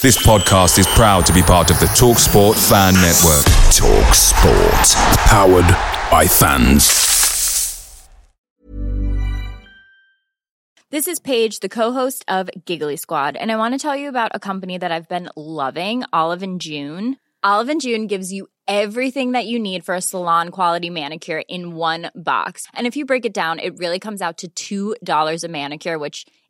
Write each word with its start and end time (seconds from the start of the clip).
This 0.00 0.16
podcast 0.24 0.78
is 0.78 0.86
proud 0.86 1.26
to 1.26 1.32
be 1.32 1.42
part 1.42 1.72
of 1.72 1.80
the 1.80 1.86
TalkSport 1.86 2.54
Fan 2.68 2.94
Network. 2.94 3.44
TalkSport. 3.74 4.94
Powered 5.26 5.66
by 6.08 6.24
fans. 6.24 8.08
This 10.90 11.08
is 11.08 11.18
Paige, 11.18 11.58
the 11.58 11.68
co-host 11.68 12.24
of 12.28 12.48
Giggly 12.64 12.96
Squad, 12.96 13.34
and 13.34 13.50
I 13.50 13.56
want 13.56 13.74
to 13.74 13.78
tell 13.78 13.96
you 13.96 14.08
about 14.08 14.30
a 14.34 14.38
company 14.38 14.78
that 14.78 14.92
I've 14.92 15.08
been 15.08 15.30
loving, 15.34 16.04
Olive 16.12 16.44
and 16.44 16.60
June. 16.60 17.16
Olive 17.42 17.68
and 17.68 17.80
June 17.80 18.06
gives 18.06 18.32
you 18.32 18.46
everything 18.68 19.32
that 19.32 19.46
you 19.46 19.58
need 19.58 19.84
for 19.84 19.96
a 19.96 20.00
salon 20.00 20.50
quality 20.50 20.90
manicure 20.90 21.42
in 21.48 21.74
one 21.74 22.12
box. 22.14 22.68
And 22.72 22.86
if 22.86 22.94
you 22.94 23.04
break 23.04 23.24
it 23.24 23.34
down, 23.34 23.58
it 23.58 23.78
really 23.78 23.98
comes 23.98 24.22
out 24.22 24.44
to 24.54 24.94
$2 25.02 25.44
a 25.44 25.48
manicure, 25.48 25.98
which 25.98 26.24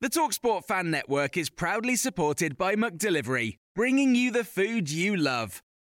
The 0.00 0.10
Talksport 0.10 0.64
Fan 0.64 0.90
Network 0.90 1.36
is 1.36 1.48
proudly 1.48 1.96
supported 1.96 2.58
by 2.58 2.74
McDelivery, 2.76 3.56
bringing 3.74 4.14
you 4.14 4.30
the 4.30 4.44
food 4.44 4.90
you 4.90 5.16
love. 5.16 5.62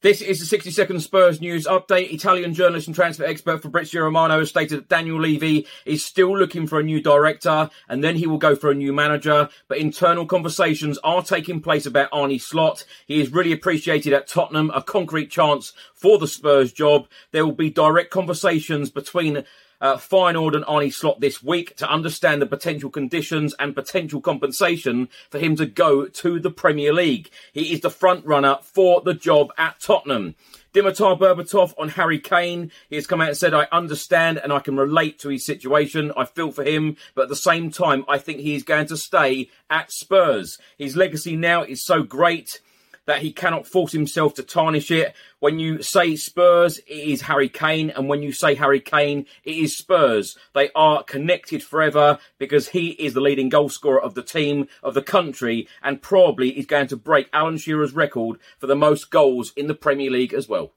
This 0.00 0.22
is 0.22 0.38
the 0.38 0.46
60 0.46 0.70
second 0.70 1.00
Spurs 1.00 1.40
news 1.40 1.66
update. 1.66 2.12
Italian 2.12 2.54
journalist 2.54 2.86
and 2.86 2.94
transfer 2.94 3.24
expert 3.24 3.62
Fabrizio 3.62 4.04
Romano 4.04 4.38
has 4.38 4.48
stated 4.48 4.78
that 4.78 4.88
Daniel 4.88 5.18
Levy 5.20 5.66
is 5.84 6.04
still 6.04 6.38
looking 6.38 6.68
for 6.68 6.78
a 6.78 6.84
new 6.84 7.02
director 7.02 7.68
and 7.88 8.04
then 8.04 8.14
he 8.14 8.28
will 8.28 8.38
go 8.38 8.54
for 8.54 8.70
a 8.70 8.76
new 8.76 8.92
manager. 8.92 9.48
But 9.66 9.78
internal 9.78 10.24
conversations 10.24 10.98
are 11.02 11.24
taking 11.24 11.60
place 11.60 11.84
about 11.84 12.10
Arne 12.12 12.38
Slot. 12.38 12.84
He 13.08 13.20
is 13.20 13.32
really 13.32 13.50
appreciated 13.50 14.12
at 14.12 14.28
Tottenham, 14.28 14.70
a 14.72 14.84
concrete 14.84 15.32
chance 15.32 15.72
for 15.94 16.16
the 16.16 16.28
Spurs 16.28 16.72
job. 16.72 17.08
There 17.32 17.44
will 17.44 17.50
be 17.50 17.68
direct 17.68 18.12
conversations 18.12 18.90
between 18.90 19.44
uh, 19.80 19.96
Feyenoord 19.96 20.54
and 20.54 20.64
Arne 20.66 20.90
Slot 20.90 21.20
this 21.20 21.42
week 21.42 21.76
to 21.76 21.90
understand 21.90 22.42
the 22.42 22.46
potential 22.46 22.90
conditions 22.90 23.54
and 23.58 23.74
potential 23.74 24.20
compensation 24.20 25.08
for 25.30 25.38
him 25.38 25.56
to 25.56 25.66
go 25.66 26.06
to 26.06 26.40
the 26.40 26.50
Premier 26.50 26.92
League. 26.92 27.30
He 27.52 27.72
is 27.72 27.80
the 27.80 27.90
front 27.90 28.24
runner 28.24 28.58
for 28.62 29.00
the 29.00 29.14
job 29.14 29.52
at 29.58 29.80
Tottenham. 29.80 30.34
Dimitar 30.74 31.18
Berbatov 31.18 31.74
on 31.78 31.88
Harry 31.90 32.18
Kane. 32.18 32.70
He 32.90 32.96
has 32.96 33.06
come 33.06 33.20
out 33.20 33.28
and 33.28 33.36
said, 33.36 33.54
I 33.54 33.66
understand 33.72 34.38
and 34.38 34.52
I 34.52 34.60
can 34.60 34.76
relate 34.76 35.18
to 35.20 35.28
his 35.30 35.44
situation. 35.44 36.12
I 36.16 36.24
feel 36.24 36.52
for 36.52 36.62
him, 36.62 36.96
but 37.14 37.22
at 37.22 37.28
the 37.28 37.36
same 37.36 37.70
time, 37.70 38.04
I 38.06 38.18
think 38.18 38.40
he 38.40 38.54
is 38.54 38.62
going 38.62 38.86
to 38.88 38.96
stay 38.96 39.50
at 39.70 39.90
Spurs. 39.90 40.58
His 40.76 40.96
legacy 40.96 41.36
now 41.36 41.62
is 41.62 41.84
so 41.84 42.02
great 42.02 42.60
that 43.08 43.22
he 43.22 43.32
cannot 43.32 43.66
force 43.66 43.92
himself 43.92 44.34
to 44.34 44.42
tarnish 44.42 44.90
it. 44.90 45.16
When 45.40 45.58
you 45.58 45.80
say 45.80 46.14
Spurs, 46.14 46.76
it 46.86 46.92
is 46.92 47.22
Harry 47.22 47.48
Kane, 47.48 47.88
and 47.88 48.06
when 48.06 48.22
you 48.22 48.32
say 48.32 48.54
Harry 48.54 48.80
Kane, 48.80 49.24
it 49.44 49.56
is 49.56 49.78
Spurs. 49.78 50.36
They 50.52 50.70
are 50.74 51.02
connected 51.02 51.62
forever 51.62 52.18
because 52.38 52.68
he 52.68 52.90
is 52.90 53.14
the 53.14 53.22
leading 53.22 53.48
goal 53.48 53.70
scorer 53.70 53.98
of 53.98 54.12
the 54.12 54.22
team, 54.22 54.68
of 54.82 54.92
the 54.92 55.00
country, 55.00 55.66
and 55.82 56.02
probably 56.02 56.50
is 56.50 56.66
going 56.66 56.88
to 56.88 56.96
break 56.98 57.30
Alan 57.32 57.56
Shearer's 57.56 57.94
record 57.94 58.38
for 58.58 58.66
the 58.66 58.76
most 58.76 59.10
goals 59.10 59.54
in 59.56 59.68
the 59.68 59.74
Premier 59.74 60.10
League 60.10 60.34
as 60.34 60.46
well. 60.46 60.74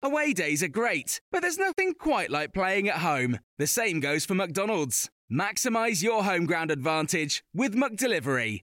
Away 0.00 0.34
days 0.34 0.62
are 0.62 0.68
great, 0.68 1.20
but 1.32 1.42
there's 1.42 1.58
nothing 1.58 1.94
quite 1.94 2.30
like 2.30 2.54
playing 2.54 2.88
at 2.88 2.98
home. 2.98 3.40
The 3.58 3.66
same 3.66 3.98
goes 3.98 4.24
for 4.24 4.36
McDonald's. 4.36 5.10
Maximize 5.30 6.04
your 6.04 6.22
home 6.22 6.46
ground 6.46 6.70
advantage 6.70 7.42
with 7.52 7.74
McDelivery. 7.74 8.62